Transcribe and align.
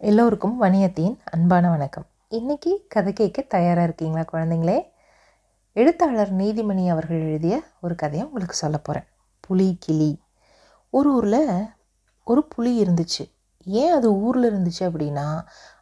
எல்லோருக்கும் 0.00 0.56
வணியத்தின் 0.62 1.12
அன்பான 1.24 1.68
வணக்கம். 1.70 2.04
இன்றைக்கி 2.30 2.72
கதை 2.88 3.12
கேட்க 3.12 3.42
தயாராக 3.54 3.86
இருக்கீங்களா 3.88 4.24
குழந்தைங்களே? 4.32 4.76
எழுத்தாளர் 5.76 6.32
நீதிமணி 6.32 6.84
அவர்கள் 6.88 7.20
எழுதிய 7.28 7.54
ஒரு 7.80 7.94
கதையை 7.94 8.24
உங்களுக்கு 8.26 8.56
சொல்ல 8.56 8.78
போகிறேன் 8.78 9.06
புலி 9.44 9.68
கிளி. 9.86 10.10
ஒரு 10.92 11.10
ஊரில் 11.14 11.40
ஒரு 12.26 12.42
புலி 12.54 12.72
இருந்துச்சு. 12.84 13.24
ஏன் 13.66 13.94
அது 13.98 14.10
ஊரில் 14.26 14.48
இருந்துச்சு 14.50 14.84
அப்படின்னா 14.88 15.26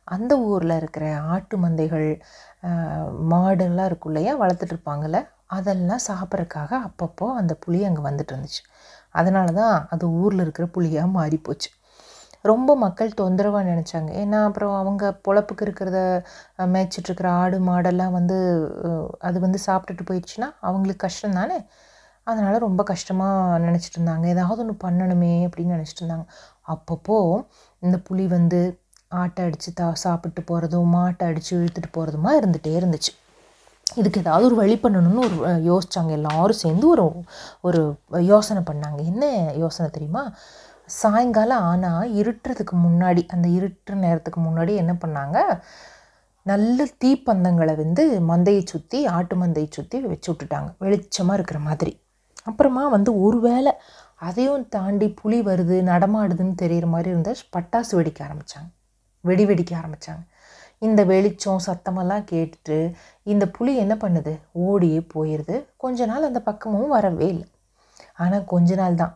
அந்த 0.08 0.32
ஊரில் 0.52 0.76
இருக்கிற 0.76 1.06
ஆட்டு 1.34 1.58
மந்தைகள் 1.64 2.08
மாடெல்லாம் 3.34 3.90
இருக்கும் 3.90 4.12
இல்லையா 4.14 4.34
வளர்த்துட்டு 4.44 4.76
இருப்பாங்கள்ல 4.76 5.20
அதெல்லாம் 5.58 6.06
சாப்பிட்றதுக்காக 6.10 6.72
அப்பப்போ 6.88 7.28
அந்த 7.42 7.54
புலி 7.64 7.80
அங்கே 7.90 8.08
வந்துட்டு 8.08 8.34
இருந்துச்சு. 8.34 8.62
அதனால 9.14 9.48
தான் 9.62 9.76
அது 9.90 10.04
ஊரில் 10.22 10.44
இருக்கிற 10.46 10.66
புளியாக 10.76 11.16
மாறிப்போச்சு. 11.20 11.70
ரொம்ப 12.50 12.70
மக்கள் 12.84 13.10
தொந்தரவாக 13.20 13.64
நினச்சாங்க. 13.70 14.10
ஏன்னா 14.22 14.38
அப்புறம் 14.48 14.74
அவங்க 14.80 15.04
பொழப்புக்கு 15.26 15.64
இருக்கிறத 15.66 15.98
மேய்ச்சிட்ருக்கிற 16.74 17.28
ஆடு 17.42 17.58
மாடெல்லாம் 17.70 18.14
வந்து 18.18 18.38
அது 19.28 19.38
வந்து 19.46 19.58
சாப்பிட்டுட்டு 19.68 20.06
போயிடுச்சுன்னா 20.10 20.48
அவங்களுக்கு 20.68 21.04
கஷ்டம் 21.06 21.38
தானே? 21.40 21.58
அதனால் 22.26 22.64
ரொம்ப 22.66 22.82
கஷ்டமாக 22.92 23.58
நினச்சிட்டு 23.66 23.98
இருந்தாங்க. 23.98 24.26
ஏதாவது 24.34 24.62
ஒன்று 24.64 24.74
பண்ணணுமே 24.86 25.32
அப்படின்னு 25.46 25.76
நினச்சிட்டு 25.76 26.02
இருந்தாங்க. 26.02 26.26
அப்பப்போ 26.74 27.18
இந்த 27.82 27.96
புலி 28.08 28.26
வந்து 28.36 28.60
ஆட்டை 29.22 29.44
அடித்து 29.46 29.70
தா 29.80 29.86
சாப்பிட்டு 30.04 30.40
போகிறதும் 30.50 30.92
மாட்டை 30.96 31.24
அடித்து 31.30 31.52
இழுத்துட்டு 31.58 31.90
போகிறதுமா 31.96 32.30
இருந்துகிட்டே 32.40 32.72
இருந்துச்சு. 32.80 33.12
இதுக்கு 34.00 34.20
ஏதாவது 34.24 34.44
ஒரு 34.50 34.56
வழி 34.60 34.76
பண்ணணும்னு 34.82 35.24
ஒரு 35.28 35.36
யோசித்தாங்க 35.70 35.70
யோசிச்சாங்க. 35.70 36.10
எல்லாரும் 36.18 36.60
சேர்ந்து 36.64 36.86
ஒரு 36.92 37.04
ஒரு 37.68 37.80
யோசனை 38.32 38.60
பண்ணாங்க. 38.70 39.00
என்ன 39.10 39.24
யோசனை 39.62 39.88
தெரியுமா? 39.96 40.22
சாயங்காலம் 40.88 41.64
ஆனால் 41.70 42.10
இருட்டுறதுக்கு 42.20 42.76
முன்னாடி 42.86 43.22
அந்த 43.34 43.46
இருட்டுற 43.58 43.94
நேரத்துக்கு 44.04 44.40
முன்னாடி 44.48 44.72
என்ன 44.82 44.92
பண்ணாங்க? 45.02 45.38
நல்ல 46.46 46.86
தீப்பந்தங்களை 47.02 47.74
வந்து 47.82 48.04
மந்தையை 48.30 48.62
சுற்றி 48.72 48.98
ஆட்டு 49.16 49.34
மந்தையை 49.42 49.68
சுற்றி 49.70 49.98
வச்சு 50.12 50.28
விட்டுட்டாங்க. 50.30 50.70
வெளிச்சமாக 50.84 51.36
இருக்கிற 51.38 51.58
மாதிரி. 51.68 51.92
அப்புறமா 52.50 52.84
வந்து 52.88 53.10
ஒரு 53.24 53.38
வேளை 53.40 53.72
அதையும் 54.28 54.66
தாண்டி 54.68 55.08
புலி 55.20 55.38
வருது 55.48 55.76
நடமாடுதுன்னு 55.92 56.54
தெரிகிற 56.62 56.86
மாதிரி 56.94 57.10
இருந்தால் 57.12 57.42
பட்டாசு 57.56 57.92
வெடிக்க 57.98 58.20
ஆரம்பித்தாங்க 58.28 58.68
வெடி 59.24 59.44
வெடிக்க 59.50 59.72
ஆரம்பித்தாங்க 59.80 60.22
இந்த 60.86 61.00
வெளிச்சம் 61.10 61.64
சத்தமெல்லாம் 61.66 62.24
கேட்டுட்டு 62.30 62.76
இந்த 63.32 63.44
புலி 63.56 63.72
என்ன 63.76 63.94
பண்ணுது? 64.04 64.32
ஓடியே 64.68 65.00
போயிடுது 65.14 65.56
கொஞ்ச 65.82 66.06
நாள் 66.10 66.28
அந்த 66.28 66.40
பக்கமும் 66.48 66.94
வரவே 66.96 67.26
இல்லை. 67.34 67.48
ஆனால் 68.22 68.48
கொஞ்ச 68.52 68.74
நாள் 68.80 69.00
தான். 69.02 69.14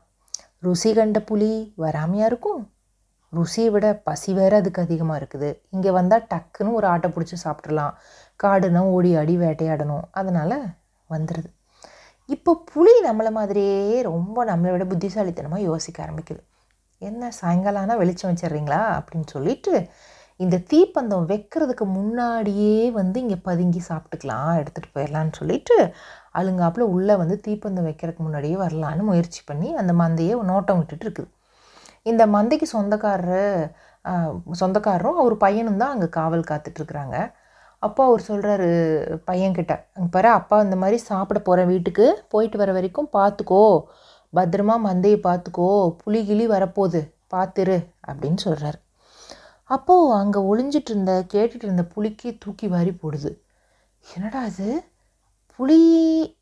ருசி 0.63 0.91
கண்ட 0.95 1.19
புலி 1.21 1.51
வராமையாக 1.85 2.31
இருக்கும்? 2.31 2.63
ருசியை 3.33 3.71
விட 3.71 3.87
பசி 4.09 4.31
வேற 4.33 4.53
அதுக்கு 4.57 4.83
அதிகமாக 4.83 5.19
இருக்குது. 5.21 5.49
இங்கே 5.71 5.91
வந்தால் 5.91 6.27
டக்குன்னு 6.33 6.77
ஒரு 6.79 6.87
ஆட்டை 6.87 7.09
பிடிச்சி 7.11 7.37
சாப்பிட்றலாம் 7.45 7.95
காடுனா 8.45 8.83
ஓடி 8.97 9.11
ஆடி 9.17 9.35
வேட்டையாடணும். 9.37 10.05
அதனால் 10.11 10.57
வந்துடுது 11.11 11.51
இப்போ 12.29 12.53
புலி 12.73 12.93
நம்மளை 13.09 13.31
மாதிரியே 13.31 14.03
ரொம்ப 14.03 14.45
நம்மளை 14.45 14.71
விட 14.75 14.85
புத்திசாலித்தனமாக 14.85 15.67
யோசிக்க 15.71 15.99
ஆரம்பிக்குது. 16.07 16.43
என்ன 16.99 17.31
சாயங்காலம் 17.31 17.83
ஆனால் 17.83 17.99
வெளிச்சம் 17.99 18.31
வச்சிடுறீங்களா? 18.33 18.81
அப்படின்னு 18.99 19.27
சொல்லிட்டு 19.35 19.73
இந்த 20.41 20.57
தீப்பந்தம் 20.71 21.27
வைக்கிறதுக்கு 21.31 21.85
முன்னாடியே 21.85 22.91
வந்து 22.91 23.17
இங்கே 23.21 23.39
பதுங்கி 23.49 23.81
சாப்பிட்டுக்கலாம் 23.89 24.59
எடுத்துகிட்டு 24.61 24.95
போயிடலான்னு 24.95 25.33
சொல்லிட்டு 25.33 25.77
அழுங்காப்பில் 26.33 26.85
உள்ளே 26.85 27.15
வந்து 27.17 27.37
தீப்பந்தம் 27.41 27.89
வைக்கிறதுக்கு 27.89 28.23
முன்னாடியே 28.23 28.57
வரலான்னு 28.65 29.03
முயற்சி 29.03 29.41
பண்ணி 29.47 29.75
அந்த 29.75 29.93
மந்தையை 29.93 30.35
நோட்டம் 30.43 30.79
விட்டுட்டு 30.79 31.07
இருக்குது. 31.07 31.31
இந்த 32.05 32.27
மந்தைக்கு 32.27 32.67
சொந்தக்காரரு 32.75 33.43
சொந்தக்காரரும் 34.53 35.15
அவர் 35.15 35.37
பையனும் 35.37 35.77
தான் 35.77 35.91
அங்கே 35.91 36.09
காவல் 36.09 36.49
காத்துட்ருக்குறாங்க 36.51 37.17
அப்போ 37.83 38.05
அவர் 38.05 38.23
சொல்கிறாரு 38.29 38.69
பையன்கிட்ட 39.27 39.73
அங்கே 39.97 40.11
பாரு 40.11 40.29
அப்பா 40.31 40.63
இந்த 40.63 40.77
மாதிரி 40.77 40.99
சாப்பிட 41.03 41.39
போகிற 41.41 41.65
வீட்டுக்கு 41.65 42.07
போயிட்டு 42.29 42.59
வர 42.59 42.73
வரைக்கும் 42.73 43.11
பார்த்துக்கோ 43.13 43.65
பத்திரமா 44.33 44.77
மந்தையை 44.85 45.19
பார்த்துக்கோ 45.21 45.69
புலி 46.05 46.25
கிளி 46.27 46.47
வரப்போகுது 46.47 47.03
பார்த்துரு 47.31 47.79
அப்படின்னு 48.09 48.41
சொல்கிறாரு 48.45 48.79
அப்போது 49.69 50.15
அங்கே 50.15 50.41
ஒளிஞ்சிட்டு 50.41 50.91
இருந்த 50.91 51.27
கேட்டுட்டு 51.33 51.65
இருந்த 51.65 51.85
புலிக்கு 51.85 52.37
தூக்கி 52.41 52.67
வாரி 52.69 52.91
போடுது. 52.91 53.31
என்னடா 54.15 54.45
இது? 54.45 54.85
புலி 55.57 55.79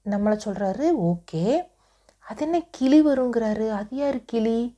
நம்மளை 0.05 0.37
சொல்கிறாரு 0.45 0.87
ஓகே. 1.03 1.45
அது 2.27 2.43
என்ன 2.45 2.61
கிளி 2.71 3.07
வருங்கிறாரு? 3.07 3.69
அது 3.71 3.97
யார் 3.97 4.25
கிளி? 4.25 4.77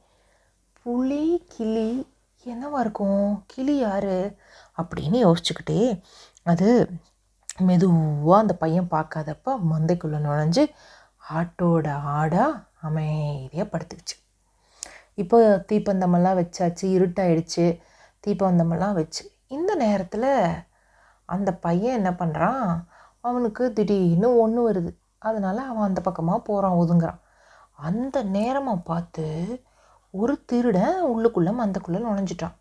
புலி 0.83 1.45
கிளி 1.49 2.07
என்னவா 2.47 2.79
இருக்கும்? 2.79 3.45
கிளி 3.47 3.77
யார்? 3.79 4.34
அப்படின்னு 4.78 5.19
யோசிச்சுக்கிட்டே 5.27 6.03
அது 6.43 6.91
மெதுவாக 7.59 8.41
அந்த 8.41 8.55
பையன் 8.55 8.89
பார்க்காதப்ப 8.91 9.59
மந்தைக்குள்ளே 9.73 10.19
நுழைஞ்சு 10.27 10.65
ஆட்டோட 11.34 11.87
ஆடாக 12.19 12.63
அமைதியாக 12.81 13.69
படுத்துக்கிச்சு. 13.73 14.17
இப்போ 15.15 15.65
தீப்பந்தமெல்லாம் 15.73 16.39
வச்சாச்சு 16.41 16.87
இருட்டாயிடுச்சு. 16.99 17.67
தீபந்தமெல்லாம் 18.26 18.92
வச்சு 18.92 19.25
இந்த 19.47 19.75
நேரத்தில் 19.75 20.31
அந்த 21.25 21.50
பையன் 21.54 21.97
என்ன 21.97 22.10
பண்ணுறான் 22.10 22.84
அவனுக்கு 23.20 23.72
திடீர்னு 23.72 24.28
ஒன்று 24.38 24.72
வருது. 24.72 24.92
அதனால 25.19 25.62
அவன் 25.62 25.88
அந்த 25.88 26.00
பக்கமாக 26.00 26.41
போகிறான் 26.41 26.78
ஒதுங்குறான். 26.78 27.20
அந்த 27.72 28.22
நேரமாக 28.22 28.84
பார்த்து 28.91 29.25
ஒரு 30.10 30.44
திருடன் 30.44 30.98
உள்ளுக்குள்ளே 31.04 31.53
மந்தக்குள்ளே 31.60 32.00
நுழைஞ்சிட்டான். 32.06 32.56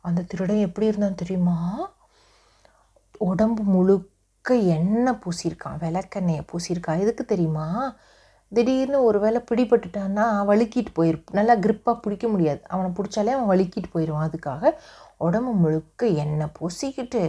அந்த 0.00 0.22
திருடன் 0.22 0.64
எப்படி 0.66 0.86
இருந்தான் 0.86 1.20
தெரியுமா? 1.22 1.56
உடம்பு 3.18 3.62
முழுக்க 3.62 4.54
எண்ணெய் 4.54 5.18
பூசியிருக்கான் 5.22 5.80
விளக்கெண்ணெயை 5.80 6.42
பூசியிருக்கான். 6.50 7.00
எதுக்கு 7.00 7.24
தெரியுமா? 7.24 7.96
திடீர்னு 8.52 8.98
ஒரு 9.08 9.18
வேளை 9.24 9.40
பிடிபட்டுட்டான்னா 9.50 10.24
வழுக்கிட்டு 10.50 10.90
போயிரு 10.98 11.18
நல்லா 11.38 11.54
க்ரிப்பாக 11.64 11.96
பிடிக்க 12.04 12.26
முடியாது. 12.28 12.60
அவனை 12.72 12.88
பிடிச்சாலே 12.98 13.32
அவன் 13.36 13.50
வழுக்கிட்டு 13.52 13.88
போயிடுவான் 13.92 14.28
அதுக்காக 14.28 14.72
உடம்பு 15.26 15.52
முழுக்க 15.62 16.06
எண்ணெய் 16.22 16.54
பூசிக்கிட்டு 16.58 17.22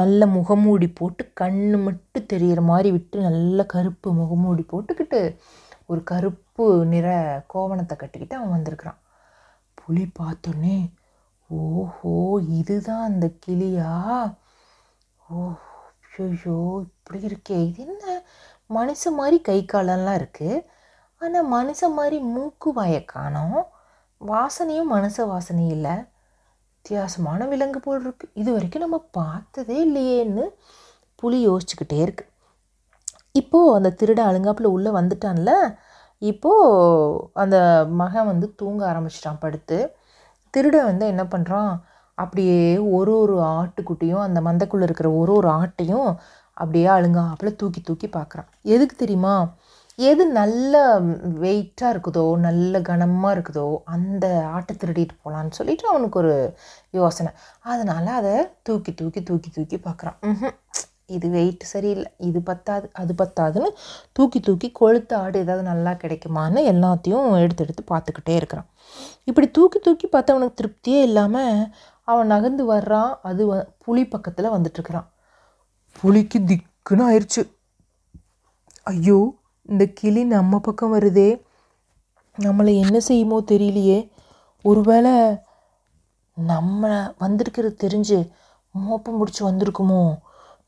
நல்ல 0.00 0.26
முகமூடி 0.36 0.88
போட்டு 0.98 1.22
கண் 1.40 1.62
மட்டும் 1.84 2.26
தெரியிற 2.32 2.60
மாதிரி 2.70 2.90
விட்டு 2.96 3.18
நல்ல 3.28 3.64
கருப்பு 3.74 4.08
முகமூடி 4.14 4.62
போட்டுக்கிட்டு 4.72 5.20
ஒரு 5.86 6.00
கருப்பு 6.10 6.64
நிற 6.92 7.08
கோவணத்தை 7.52 7.94
கட்டிக்கிட்டு 7.96 8.36
அவன் 8.36 8.54
வந்திருக்கிறான். 8.56 9.00
புலி 9.74 10.04
பார்த்தோன்னே 10.18 10.78
ஓஹோ 11.50 12.12
இதுதான் 12.58 13.06
அந்த 13.10 13.26
கிளியா? 13.46 13.92
ஓ 15.28 15.50
ஐயோ 16.24 16.56
இப்படி 16.86 17.18
இருக்கே 17.28 17.58
இது 17.68 17.82
என்ன? 17.86 18.04
மனுஷ 18.70 19.02
மாதிரி 19.18 19.36
கை 19.40 19.58
காலெல்லாம் 19.64 20.18
இருக்குது 20.20 20.64
ஆனால் 21.20 21.48
மனுஷ 21.56 21.80
மாதிரி 21.98 22.18
மூக்கு 22.34 22.72
வாயை 22.72 23.04
காணோம். 23.04 23.60
வாசனையும் 24.20 24.92
மனுஷ 24.94 25.26
வாசனை 25.26 25.64
இல்லை. 25.68 25.94
வித்தியாசமான 26.76 27.46
விலங்கு 27.46 27.80
போல் 27.80 28.00
இருக்கு. 28.00 28.26
இது 28.34 28.50
வரைக்கும் 28.52 28.82
நம்ம 28.82 28.98
பார்த்ததே 29.12 29.78
இல்லையேன்னு 29.86 30.44
புலி 31.22 31.38
யோசிச்சுக்கிட்டே 31.48 31.98
இருக்கு. 32.04 32.24
இப்போது 33.32 33.74
அந்த 33.78 33.90
திருட 34.00 34.20
அழுங்காப்பில் 34.30 34.74
உள்ளே 34.76 34.90
வந்துட்டான்ல. 34.90 35.52
இப்போது 36.22 37.30
அந்த 37.32 37.56
மகன் 38.02 38.26
வந்து 38.26 38.46
தூங்க 38.54 38.82
ஆரம்பிச்சிட்டான் 38.92 39.40
படுத்து. 39.40 39.78
திருடன் 40.54 40.88
வந்து 40.90 41.04
என்ன 41.06 41.22
பண்ணுறான் 41.24 41.72
அப்படியே 42.18 42.78
ஒரு 42.78 43.12
ஒரு 43.18 43.36
ஆட்டுக்குட்டியும் 43.58 44.24
அந்த 44.26 44.38
மந்தைக்குள்ளே 44.40 44.86
இருக்கிற 44.88 45.08
ஒரு 45.12 45.32
ஒரு 45.32 45.48
ஆட்டையும் 45.50 46.08
அப்படியே 46.62 46.88
அழுங்காப்பில் 46.96 47.58
தூக்கி 47.60 47.80
தூக்கி 47.88 48.08
பார்க்குறான் 48.18 48.48
எதுக்கு 48.74 48.96
தெரியுமா? 49.02 49.34
எது 50.10 50.24
நல்ல 50.38 50.74
வெயிட்டாக 51.42 51.92
இருக்குதோ 51.94 52.22
நல்ல 52.44 52.80
கனமாக 52.88 53.32
இருக்குதோ 53.36 53.64
அந்த 53.94 54.26
ஆட்டை 54.56 54.74
திருடிட்டு 54.82 55.14
போகலான்னு 55.22 55.56
சொல்லிட்டு 55.58 55.84
அவனுக்கு 55.92 56.16
ஒரு 56.22 56.34
யோசனை. 56.98 57.30
அதனால் 57.72 58.08
அதை 58.20 58.34
தூக்கி 58.68 58.92
தூக்கி 59.00 59.22
தூக்கி 59.30 59.50
தூக்கி 59.56 59.78
பார்க்குறான் 59.88 60.18
ம்ஹும். 60.30 60.56
இது 61.16 61.26
வெயிட் 61.36 61.64
சரியில்லை. 61.72 62.08
இது 62.28 62.40
பத்தாது 62.50 62.86
அது 63.02 63.12
பத்தாதுன்னு 63.22 63.70
தூக்கி 64.16 64.40
தூக்கி 64.48 64.68
கொழுத்த 64.80 65.12
ஆடு 65.22 65.36
ஏதாவது 65.44 65.64
நல்லா 65.70 65.92
கிடைக்குமான்னு 66.02 66.60
எல்லாத்தையும் 66.72 67.28
எடுத்து 67.44 67.64
எடுத்து 67.66 67.84
பார்த்துக்கிட்டே 67.92 68.34
இருக்கிறான். 68.40 68.68
இப்படி 69.30 69.48
தூக்கி 69.58 69.78
தூக்கி 69.86 70.06
பார்த்து 70.06 70.34
அவனுக்கு 70.34 70.60
திருப்தியே 70.60 71.00
இல்லாமல் 71.08 71.64
அவன் 72.10 72.32
நகர்ந்து 72.34 72.64
வர்றான். 72.74 73.12
அது 73.30 73.42
புலி 73.84 74.04
பக்கத்தில் 74.14 74.54
வந்துட்டுருக்கிறான் 74.56 75.08
புலிக்கு 75.96 76.38
திக்குன்னு 76.38 77.04
ஆயிடுச்சு 77.08 77.42
ஐயோ 78.82 79.18
இந்த 79.68 79.84
கிளி 79.94 80.24
நம்ம 80.24 80.58
பக்கம் 80.58 80.94
வருதே. 80.94 81.30
நம்மளை 82.38 82.72
என்ன 82.84 83.00
செய்யுமோ 83.00 83.38
தெரியலையே. 83.50 83.98
ஒருவேளை 84.64 85.12
நம்ம 86.36 87.12
வந்திருக்கிறது 87.18 87.88
தெரிஞ்சு 87.88 88.18
மோப்பம் 88.74 89.16
முடிச்சு 89.16 89.42
வந்திருக்குமோ? 89.50 90.02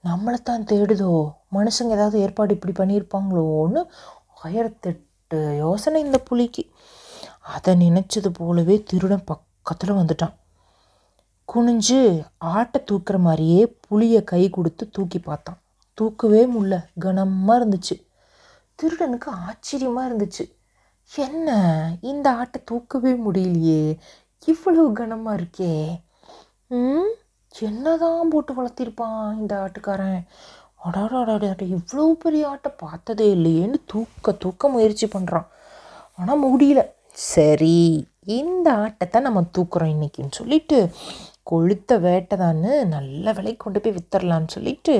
நம்மளை 0.04 0.38
தான் 0.42 0.64
தேடுதோ? 0.64 1.12
மனுஷங்க 1.54 1.96
ஏதாவது 1.98 2.20
ஏற்பாடு 2.20 2.54
இப்படி 2.54 2.74
பண்ணியிருப்பாங்களோன்னு 2.80 3.82
ஆயிரத்தெட்டு 4.44 5.56
யோசனை 5.56 5.98
இந்த 6.04 6.18
புலிக்கு. 6.18 6.64
அதை 7.54 7.74
நினச்சது 7.86 8.30
போலவே 8.32 8.82
திருடன் 8.82 9.24
பக்கத்தில் 9.24 9.98
வந்துட்டான். 10.00 10.34
குனிஞ்சு 11.48 12.24
ஆட்டை 12.38 12.84
தூக்குற 12.90 13.18
மாதிரியே 13.18 13.76
புளியை 13.88 14.24
கை 14.24 14.50
கொடுத்து 14.50 14.90
தூக்கி 14.90 15.18
பார்த்தான். 15.18 15.60
தூக்கவே 15.94 16.46
முடியல. 16.46 16.84
கனமாக 16.98 17.64
இருந்துச்சு. 17.64 18.06
திருடனுக்கு 18.74 19.30
ஆச்சரியமாக 19.30 20.08
இருந்துச்சு. 20.08 20.52
என்ன? 21.16 21.50
இந்த 22.00 22.30
ஆட்டை 22.30 22.60
தூக்கவே 22.64 23.12
முடியலையே. 23.12 23.98
இவ்வளவு 24.46 24.92
கனமாக 24.92 25.40
இருக்கே. 25.40 26.00
ம்? 26.68 27.10
என்னதான் 27.58 28.28
போட்டு 28.28 28.54
வளர்த்திருப்பான் 28.54 29.38
இந்த 29.38 29.56
ஆட்டுக்காரன். 29.60 30.26
அடாடாடாடா 30.84 31.62
இவ்வளோ 31.62 32.12
பெரிய 32.12 32.48
ஆட்டை 32.48 32.72
பார்த்ததே 32.76 33.34
இல்லையேன்னு 33.34 33.74
தூக்க 33.86 34.32
தூக்க 34.32 34.68
முயற்சி 34.68 35.06
பண்ணுறான் 35.06 35.46
ஆனால் 36.14 36.42
முடியல. 36.42 36.86
சரி 37.10 38.08
இந்த 38.24 38.74
ஆட்டத்தை 38.74 39.20
நம்ம 39.20 39.44
தூக்குறோம் 39.58 39.92
இன்னைக்குன்னு 39.92 40.30
சொல்லிட்டு 40.30 40.90
கொழுத்த 41.50 41.98
வேட்டைதான்னு 42.06 42.72
நல்ல 42.94 43.32
விலைக்கு 43.38 43.62
கொண்டு 43.64 43.80
போய் 43.80 43.96
வித்தரலான்னு 43.98 44.54
சொல்லிட்டு 44.56 44.94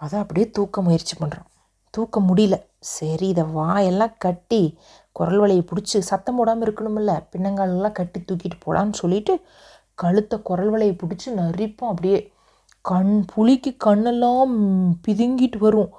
அதை 0.00 0.16
அப்படியே 0.20 0.46
தூக்க 0.50 0.82
முயற்சி 0.82 1.14
பண்ணுறோம் 1.20 1.48
தூக்க 1.94 2.20
முடியல. 2.20 2.56
சரி 2.78 3.28
இதை 3.28 3.44
வாயெல்லாம் 3.58 4.14
கட்டி 4.18 4.78
குரல் 5.12 5.40
வலையை 5.42 5.64
பிடிச்சி 5.70 5.98
சத்தம் 6.10 6.36
போடாமல் 6.36 6.64
இருக்கணுமில்ல 6.66 7.12
பின்னங்காலெல்லாம் 7.32 7.98
கட்டி 7.98 8.20
தூக்கிட்டு 8.20 8.58
போகலான்னு 8.64 8.92
சொல்லிட்டு 8.92 9.34
கழுத்தை 9.94 10.36
குரல் 10.42 10.72
வலையை 10.74 10.94
பிடிச்சி 11.02 11.28
நரிப்போம். 11.40 11.90
அப்படியே 11.92 12.32
கண் 12.82 13.14
புலிக்கு 13.34 13.70
கண்ணெல்லாம் 13.86 14.54
பிதுங்கிட்டு 15.06 15.58
வரும். 15.58 15.92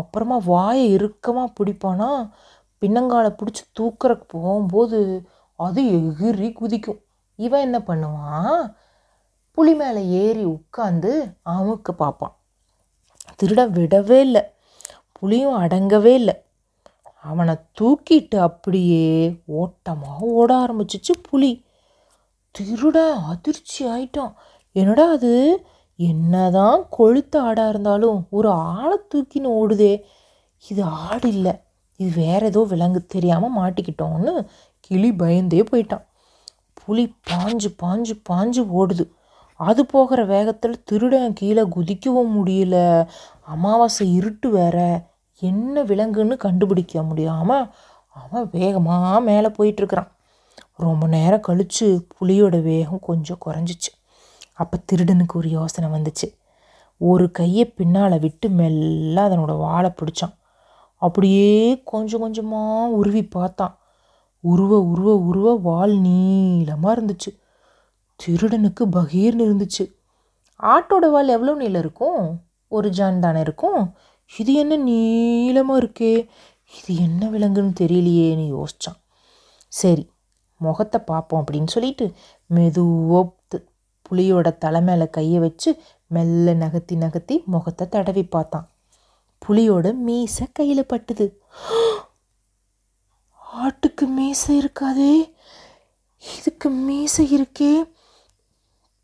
அப்புறமா 0.00 0.36
வாயை 0.44 0.86
இறுக்கமாக 0.96 1.54
பிடிப்பானா? 1.58 2.10
பின்னங்காலை 2.82 3.30
பிடிச்சி 3.40 3.62
தூக்குறக்கு 3.80 4.26
போகும்போது 4.28 4.98
அது 5.58 5.82
எகிரி 5.98 6.48
குதிக்கும். 6.52 7.00
இவன் 7.36 7.60
என்ன 7.60 7.78
பண்ணுவான்? 7.78 8.74
புலி 9.50 9.74
மேலே 9.74 10.06
ஏறி 10.06 10.44
உட்காந்து 10.44 11.36
அமுக்க 11.44 11.90
பார்ப்பான். 11.96 12.36
திருட 13.42 13.70
விடவே 13.70 14.20
இல்லை. 14.20 14.42
புளியும் 15.12 15.58
அடங்கவே 15.58 16.14
இல்லை. 16.14 16.34
அவனை 17.22 17.54
தூக்கிட்டு 17.80 18.36
அப்படியே 18.36 19.38
ஓட்டமாக 19.44 20.24
ஓட 20.24 20.54
ஆரம்பிச்சிச்சு 20.54 21.14
புலி. 21.22 21.64
திருட 22.58 23.10
அதிர்ச்சி 23.10 23.86
ஆயிட்டான். 23.86 24.34
என்னடா 24.72 25.10
அது? 25.10 25.64
என்னதான் 25.96 26.86
கொழுத்த 26.98 27.36
ஆடாக 27.36 27.68
இருந்தாலும் 27.68 28.26
ஒரு 28.30 28.50
ஆளை 28.50 28.98
தூக்கின்னு 29.14 29.42
ஓடுதே. 29.42 30.02
இது 30.68 30.82
ஆடு 30.82 31.28
இல்லை. 31.28 31.52
இது 31.96 32.22
வேற 32.22 32.46
ஏதோ 32.46 32.66
விலங்கு 32.68 33.06
தெரியாமல் 33.06 33.56
மாட்டிக்கிட்டோன்னு 33.56 34.46
கிளி 34.80 35.12
பயந்தே 35.12 35.64
போயிட்டான். 35.72 36.04
புலி 36.74 37.14
பாஞ்சு 37.30 37.68
பாஞ்சு 37.82 38.22
பாஞ்சு 38.30 38.66
ஓடுது. 38.80 39.10
அது 39.56 39.86
போகிற 39.86 40.24
வேகத்தில் 40.24 40.84
திருடன் 40.84 41.32
கீழே 41.32 41.62
குதிக்கவும் 41.62 42.32
முடியல. 42.34 43.06
அமாவாசை 43.40 44.12
இருட்டு 44.12 44.48
வேற. 44.50 45.06
என்ன 45.38 45.82
விலங்குன்னு 45.84 46.36
கண்டுபிடிக்க 46.36 47.02
முடியாமல் 47.02 47.70
அவன் 48.08 48.48
வேகமாக 48.52 49.20
மேலே 49.20 49.46
போயிட்டுருக்குறான். 49.46 50.12
ரொம்ப 50.76 51.06
நேரம் 51.06 51.40
கழித்து 51.40 52.06
புலியோட 52.20 52.62
வேகம் 52.62 52.98
கொஞ்சம் 53.00 53.38
குறைஞ்சிச்சு. 53.46 53.90
அப்போ 54.52 54.78
திருடனுக்கு 54.92 55.34
ஒரு 55.34 55.48
யோசனை 55.48 56.00
வந்துச்சு. 56.00 56.36
ஒரு 56.98 57.30
கையை 57.30 57.64
பின்னால் 57.64 58.18
விட்டு 58.18 58.48
மெல்ல 58.48 59.28
அதனோட 59.28 59.58
வாழை 59.58 59.90
பிடிச்சான். 59.90 60.34
அப்படியே 60.96 61.82
கொஞ்சம் 61.84 62.20
கொஞ்சமாக 62.20 62.92
உருவி 62.92 63.24
பார்த்தான். 63.24 63.78
உருவ 64.52 64.80
உருவ 64.92 65.10
உருவ 65.28 65.48
வால் 65.66 65.94
நீளமாக 66.06 66.94
இருந்துச்சு. 66.96 67.30
திருடனுக்கு 68.20 68.84
பகீர்னு 68.96 69.44
இருந்துச்சு. 69.48 69.84
ஆட்டோட 70.60 71.04
வால் 71.14 71.34
எவ்வளோ 71.36 71.54
நீளம் 71.54 71.82
இருக்கும்? 71.84 72.20
ஒரு 72.68 72.88
ஜான் 72.90 73.20
தானே 73.20 73.40
இருக்கும். 73.40 73.80
இது 74.38 74.52
என்ன 74.62 74.76
நீளமாக 74.88 75.80
இருக்கே? 75.82 76.12
இது 76.78 76.92
என்ன 77.06 77.22
விலங்குன்னு 77.30 77.72
தெரியலையேன்னு 77.80 78.46
யோசித்தான் 78.54 78.98
சரி 79.78 80.04
முகத்தை 80.60 80.98
பார்ப்போம் 81.00 81.40
அப்படின்னு 81.40 81.70
சொல்லிட்டு 81.74 82.06
மெதுவாக 82.46 83.60
புலியோட 84.06 84.48
தலை 84.58 84.80
மேலே 84.82 85.06
கையை 85.10 85.38
வச்சு 85.38 85.70
மெல்ல 86.06 86.54
நகர்த்தி 86.54 86.94
நகர்த்தி 86.96 87.36
முகத்தை 87.46 87.84
தடவி 87.88 88.24
பார்த்தான். 88.34 88.66
புலியோட 89.42 89.86
மீசை 90.06 90.46
கையில் 90.52 90.90
பட்டுது. 90.92 91.26
ஆட்டுக்கு 93.84 94.06
மீசை 94.06 94.58
இருக்காதே. 94.58 95.32
இதுக்கு 96.38 96.70
மீசை 96.70 97.24
இருக்கே. 97.36 97.88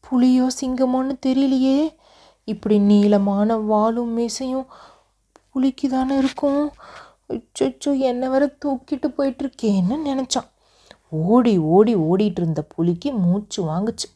புலியோ 0.01 0.47
சிங்கமோன்னு 0.61 1.15
தெரியலையே. 1.27 1.95
இப்படி 2.45 2.79
நீளமான 2.79 3.57
வாலும் 3.57 4.13
மீசையும் 4.19 4.67
புளிக்கு 5.53 5.89
தானே 5.89 6.17
இருக்கும்? 6.17 6.73
அச்சோ 7.61 7.99
என்னை 7.99 8.29
வர 8.29 8.57
தூக்கிட்டு 8.65 9.09
போயிட்டுருக்கேன்னு 9.19 9.99
நினச்சான்? 10.05 10.49
ஓடி 11.09 11.59
ஓடி 11.59 11.97
ஓடிட்டு 11.97 12.41
இருந்த 12.41 12.63
புலிக்கு 12.63 13.13
மூச்சு 13.13 13.65
வாங்குச்சு. 13.65 14.09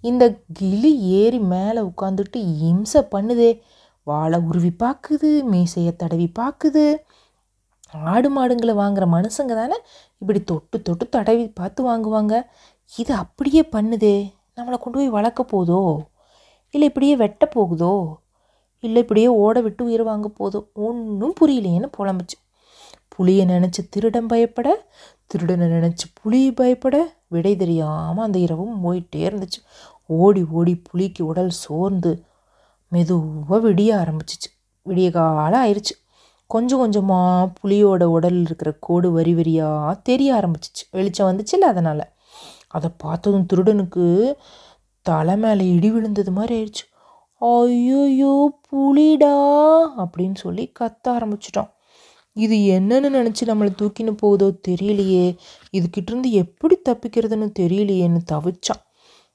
இந்த 0.00 0.40
கிளி 0.52 1.00
ஏறி 1.00 1.38
மேலே 1.38 1.80
உட்காந்துட்டு 1.80 2.36
இம்சை 2.58 3.02
பண்ணுதே. 3.10 3.60
வாழை 4.02 4.40
உருவி 4.40 4.72
பார்க்குது 4.78 5.42
மீசையை 5.42 5.96
தடவி 5.96 6.32
பார்க்குது. 6.38 6.96
ஆடு 7.92 8.28
மாடுங்களை 8.30 8.74
வாங்குற 8.76 9.06
மனுஷங்க 9.12 9.54
தானே? 9.54 9.76
இப்படி 10.18 10.44
தொட்டு 10.44 10.82
தொட்டு 10.82 11.08
தடவி 11.08 11.48
பார்த்து 11.48 11.84
வாங்குவாங்க. 11.84 12.42
இது 12.96 13.14
அப்படியே 13.14 13.68
பண்ணுதே. 13.72 14.32
நம்மளை 14.56 14.78
கொண்டு 14.78 14.98
போய் 14.98 15.08
வளர்க்க 15.08 15.46
போதோ? 15.52 15.98
இல்லை 16.70 16.88
இப்படியே 16.88 17.16
வெட்ட 17.16 17.46
போகுதோ? 17.46 18.16
இல்லை 18.80 19.02
இப்படியே 19.02 19.26
ஓட 19.26 19.60
விட்டு 19.60 19.84
உயிர் 19.84 20.02
வாங்க 20.02 20.30
போதோ? 20.38 20.66
ஒன்றும் 20.72 21.34
புரியலையேன்னு 21.40 21.88
புலம்புச்சு. 21.98 22.38
புளியை 23.08 23.44
நினச்சி 23.46 23.88
திருடன் 23.90 24.26
பயப்பட 24.26 24.86
திருடனை 25.26 25.66
நினச்சி 25.66 26.06
புளி 26.22 26.54
பயப்பட 26.54 27.16
விடை 27.28 27.56
தெரியாமல் 27.56 28.24
அந்த 28.24 28.38
இரவும் 28.38 28.84
போயிட்டே 28.84 29.16
இருந்துச்சு. 29.16 29.60
ஓடி 30.06 30.46
ஓடி 30.50 30.82
புளிக்கு 30.82 31.22
உடல் 31.22 31.50
சோர்ந்து 31.50 32.24
மெதுவாக 32.88 33.68
விடிய 33.68 33.90
ஆரம்பிச்சிச்சு. 34.02 34.48
விடிய 34.88 35.10
காலம் 35.10 35.66
ஆயிடுச்சு 35.66 35.94
கொஞ்சம் 36.54 36.80
கொஞ்சமாக 36.82 37.50
புளியோட 37.58 38.04
உடலில் 38.04 38.46
இருக்கிற 38.48 38.70
கோடு 38.80 39.08
வரி 39.12 39.32
வரியாக 39.34 39.94
தெரிய 40.02 40.30
ஆரம்பிச்சிச்சு. 40.38 40.84
வெளிச்சம் 40.90 41.28
வந்துச்சுல்ல 41.30 41.68
அதனால். 41.72 42.04
அதை 42.68 42.88
பார்த்ததும் 42.98 43.48
திருடனுக்கு 43.52 44.04
தலை 45.06 45.36
மேலே 45.36 45.64
இடி 45.76 45.90
விழுந்தது 45.90 46.30
மாதிரி 46.30 46.54
ஆயிடுச்சு. 46.58 46.84
ஐயோயோ 47.42 48.32
புலிடா 48.66 49.36
அப்படின்னு 50.02 50.34
சொல்லி 50.34 50.64
கத்த 50.80 51.04
ஆரம்பிச்சிட்டோம் 51.16 51.70
இது 52.36 52.56
என்னன்னு 52.76 53.08
நினச்சி 53.16 53.42
நம்மளை 53.50 53.70
தூக்கின்னு 53.80 54.12
போகுதோ 54.22 54.48
தெரியலையே. 54.68 55.26
இதுக்கிட்டேருந்து 55.72 56.30
எப்படி 56.44 56.76
தப்பிக்கிறதுன்னு 56.88 57.48
தெரியலையேன்னு 57.60 58.20
தவிச்சான். 58.32 58.82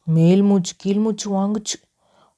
மேல் 0.08 0.44
மூச்சு 0.44 0.74
கீழ் 0.78 1.02
மூச்சு 1.06 1.28
வாங்குச்சு. 1.38 1.78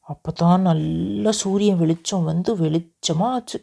அப்போ 0.07 0.31
தான் 0.31 0.61
நல்ல 0.61 1.31
சூரியன் 1.41 1.77
வெளிச்சம் 1.77 2.23
வந்து 2.23 2.51
வெளிச்சமாக 2.55 3.35
ஆச்சு 3.37 3.57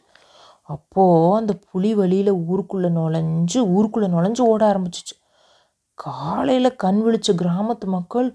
அப்போது 0.69 1.37
அந்த 1.39 1.53
புலி 1.71 1.91
வழியில் 1.95 2.33
ஊருக்குள்ளே 2.51 2.89
நுழைஞ்சு 2.99 3.59
ஊருக்குள்ளே 3.77 4.09
நுழைஞ்சு 4.15 4.43
ஓட 4.53 4.63
ஆரம்பிச்சிச்சு. 4.73 5.15
காலையில் 5.99 6.77
கண் 6.77 7.01
விழிச்ச 7.07 7.31
கிராமத்து 7.43 7.87
மக்கள் 7.97 8.29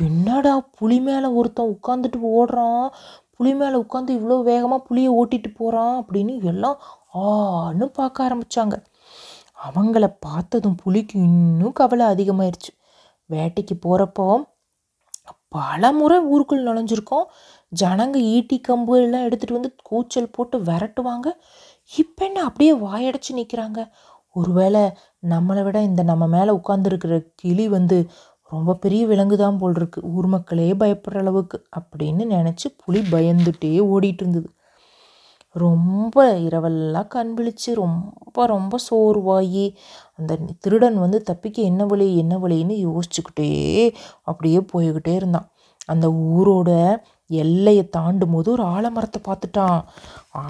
என்னடா 0.00 0.54
புலி 0.78 0.98
மேலே 1.00 1.28
ஒருத்தன் 1.38 1.72
உட்காந்துட்டு 1.76 2.18
ஓடுறான்? 2.40 2.88
புலி 3.36 3.52
மேலே 3.54 3.76
உட்காந்து 3.84 4.10
இவ்வளோ 4.18 4.36
வேகமாக 4.42 4.84
புளியை 4.88 5.10
ஓட்டிட்டு 5.20 5.50
போகிறான் 5.54 5.94
அப்படின்னு 6.00 6.34
எல்லாம் 6.52 6.78
ஆன்னு 7.24 7.86
பார்க்க 7.98 8.26
ஆரம்பித்தாங்க 8.28 8.76
அவங்கள 9.68 10.06
பார்த்ததும் 10.20 10.78
புலிக்கு 10.82 11.16
இன்னும் 11.28 11.72
கவலை 11.72 12.06
அதிகமாயிருச்சு. 12.12 12.70
வேட்டைக்கு 13.30 13.74
போகிறப்போ 13.84 14.26
பல 15.56 15.82
முறை 15.92 16.16
ஊருக்குள் 16.32 16.66
நுழைஞ்சிருக்கோம். 16.66 17.26
ஜனங்க 17.72 18.18
ஈட்டி 18.34 18.56
கம்பு 18.68 18.94
எல்லாம் 19.02 19.26
எடுத்துகிட்டு 19.26 19.58
வந்து 19.58 19.72
கூச்சல் 19.82 20.32
போட்டு 20.32 20.58
விரட்டுவாங்க. 20.58 21.28
இப்போ 21.92 22.24
என்ன 22.26 22.42
அப்படியே 22.42 22.72
வாயடைச்சு 22.86 23.32
நிற்கிறாங்க 23.38 23.80
ஒருவேளை 24.36 24.82
நம்மளை 25.28 25.62
விட 25.64 25.78
இந்த 25.82 26.02
நம்ம 26.02 26.24
மேலே 26.26 26.50
உட்காந்துருக்கிற 26.50 27.14
கிளி 27.34 27.64
வந்து 27.68 27.98
ரொம்ப 28.50 28.74
பெரிய 28.74 29.02
விலங்கு 29.06 29.36
தான் 29.36 29.58
போல் 29.58 29.76
இருக்கு 29.76 30.00
ஊர் 30.14 30.26
மக்களே 30.26 30.68
பயப்படுற 30.72 31.18
அளவுக்கு 31.18 31.56
அப்படின்னு 31.78 32.24
நினச்சி 32.36 32.66
புலி 32.82 33.00
பயந்துட்டே 33.12 33.70
ஓடிட்டு 33.92 34.22
இருந்தது. 34.24 34.48
ரொம்ப 35.56 36.16
இரவெல்லாம் 36.46 37.08
கண் 37.08 37.32
விழிச்சு 37.38 37.70
ரொம்ப 37.74 38.46
ரொம்ப 38.46 38.74
சோர்வாகி 38.88 39.66
அந்த 40.18 40.38
திருடன் 40.60 40.98
வந்து 40.98 41.18
தப்பிக்க 41.22 41.62
என்ன 41.62 41.84
வழி 41.86 42.06
என்ன 42.16 42.34
வழின்னு 42.38 42.76
யோசிச்சுக்கிட்டே 42.88 43.48
அப்படியே 44.22 44.60
போய்கிட்டே 44.72 45.14
இருந்தான். 45.20 45.48
அந்த 45.86 46.06
ஊரோட 46.34 46.70
எல்லையை 47.30 47.88
தாண்டும் 47.88 48.30
போது 48.30 48.48
ஒரு 48.50 48.64
ஆலமரத்தை 48.64 49.20
பார்த்துட்டான். 49.28 49.80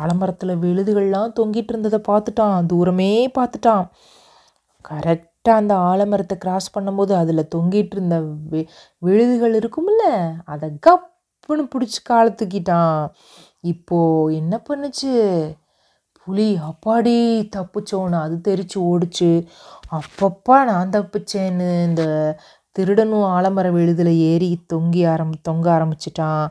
ஆலமரத்தில் 0.01 0.61
விழுதுகள்லாம் 0.65 1.35
தொங்கிட்டு 1.41 1.73
இருந்ததை 1.75 2.01
பார்த்துட்டான். 2.09 2.67
தூரமே 2.67 3.31
பார்த்துட்டான். 3.39 3.85
கரெக்டாக 4.89 5.61
அந்த 5.63 5.75
ஆலமரத்தை 5.75 6.37
கிராஸ் 6.39 6.75
பண்ணும்போது 6.79 7.13
அதில் 7.13 7.51
தொங்கிட்டு 7.55 7.95
இருந்த 7.97 8.17
வி 8.51 8.61
விழுதுகள் 8.99 9.55
இருக்கும்ல 9.61 10.05
அதை 10.45 10.69
கப்புன்னு 10.87 11.65
பிடிச்சி 11.73 12.01
காலை 12.03 12.33
தூக்கிட்டான். 12.33 13.09
இப்போது 13.61 14.35
என்ன 14.35 14.63
பண்ணுச்சு? 14.69 15.13
புலி 16.27 16.59
அப்பாடி 16.71 17.17
தப்பிச்சோன்னு 17.57 18.19
அது 18.21 18.37
தெரிச்சு 18.49 18.79
ஓடிச்சு. 18.91 19.31
அப்பப்பா 19.99 20.57
நான் 20.65 20.91
தப்பிச்சேன்னு 20.91 21.85
இந்த 21.85 22.05
திருடனும் 22.77 23.27
ஆலமர 23.37 23.67
விழுதில் 23.77 24.13
ஏறி 24.31 24.49
தொங்கி 24.73 25.03
ஆரம் 25.13 25.35
தொங்க 25.49 25.67
ஆரம்பிச்சிட்டான். 25.77 26.45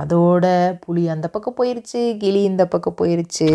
அதோட 0.00 0.44
புலி 0.84 1.02
அந்த 1.14 1.26
பக்கம் 1.34 1.58
போயிருச்சு 1.60 2.02
கிளி 2.22 2.42
இந்த 2.50 2.64
பக்கம் 2.74 2.98
போயிருச்சு. 3.00 3.48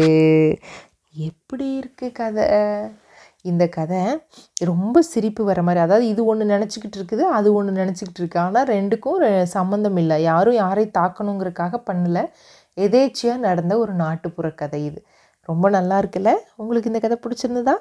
எப்படி 1.30 1.68
இருக்குது 1.82 2.16
கதை? 2.22 2.48
இந்த 3.50 3.64
கதை 3.76 4.02
ரொம்ப 4.70 5.02
சிரிப்பு 5.12 5.44
வர 5.50 5.60
மாதிரி 5.68 5.82
அதாவது 5.86 6.06
இது 6.14 6.22
ஒன்று 6.32 6.46
நினச்சிக்கிட்டு 6.54 6.98
இருக்குது 7.00 7.24
அது 7.38 7.50
ஒன்று 7.60 7.72
நினச்சிக்கிட்டு 7.82 8.22
இருக்கு. 8.24 8.40
ஆனால் 8.46 8.68
ரெண்டுக்கும் 8.76 9.22
சம்மந்தம் 9.56 10.00
இல்லை. 10.04 10.18
யாரும் 10.32 10.58
யாரையும் 10.64 10.96
தாக்கணுங்கிறதுக்காக 11.00 11.80
பண்ணல. 11.90 12.22
எதேச்சியாக 12.86 13.44
நடந்த 13.48 13.74
ஒரு 13.84 13.94
நாட்டுப்புற 14.04 14.50
கதை 14.62 14.82
இது. 14.90 15.00
ரொம்ப 15.50 15.66
நல்லா 15.78 15.96
இருக்குல்ல? 16.02 16.32
உங்களுக்கு 16.62 16.92
இந்த 16.92 17.02
கதை 17.06 17.18
பிடிச்சிருந்ததா? 17.24 17.76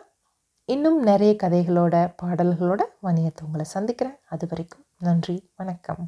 இன்னும் 0.73 1.03
நிறைய 1.03 1.37
கதைகளோட 1.43 1.97
பாடல்களோட 2.23 2.81
வணியத்தை 3.03 3.45
உங்களை 3.45 3.65
சந்திக்கிறேன். 3.65 4.17
அது 4.29 4.47
வரைக்கும் 4.49 4.85
நன்றி 4.99 5.51
வணக்கம். 5.57 6.03